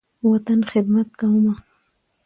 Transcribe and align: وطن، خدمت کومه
وطن، 0.29 0.59
خدمت 0.71 1.09
کومه 1.19 1.53